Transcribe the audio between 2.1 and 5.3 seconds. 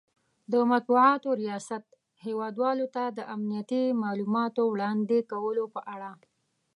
هیواد والو ته د امنیتي مالوماتو وړاندې